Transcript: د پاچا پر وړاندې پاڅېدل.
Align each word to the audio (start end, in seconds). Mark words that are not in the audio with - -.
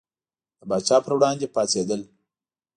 د 0.59 0.61
پاچا 0.69 0.97
پر 1.03 1.11
وړاندې 1.15 1.47
پاڅېدل. 1.55 2.01